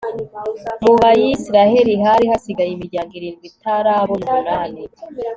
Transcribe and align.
mu 0.83 0.91
bayisraheli 0.99 1.93
hari 2.03 2.23
hasigaye 2.31 2.71
imiryango 2.73 3.11
irindwi 3.19 3.45
itarabona 3.51 4.25
umunani 4.31 4.81